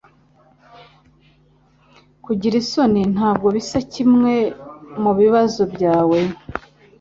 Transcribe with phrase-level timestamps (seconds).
[2.25, 4.33] Kugira isoni ntabwo bisa nkimwe
[5.03, 6.19] mubibazo byawe.